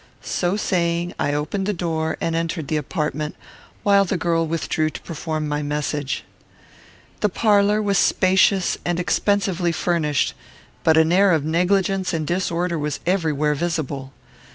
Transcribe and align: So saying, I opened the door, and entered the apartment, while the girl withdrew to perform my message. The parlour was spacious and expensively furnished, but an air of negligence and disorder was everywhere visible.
So 0.23 0.57
saying, 0.57 1.13
I 1.19 1.35
opened 1.35 1.67
the 1.67 1.73
door, 1.73 2.17
and 2.19 2.35
entered 2.35 2.69
the 2.69 2.75
apartment, 2.75 3.35
while 3.83 4.03
the 4.03 4.17
girl 4.17 4.47
withdrew 4.47 4.89
to 4.89 5.01
perform 5.01 5.47
my 5.47 5.61
message. 5.61 6.23
The 7.19 7.29
parlour 7.29 7.83
was 7.83 7.99
spacious 7.99 8.79
and 8.83 8.99
expensively 8.99 9.71
furnished, 9.71 10.33
but 10.83 10.97
an 10.97 11.11
air 11.11 11.31
of 11.31 11.45
negligence 11.45 12.15
and 12.15 12.25
disorder 12.25 12.79
was 12.79 12.99
everywhere 13.05 13.53
visible. 13.53 14.11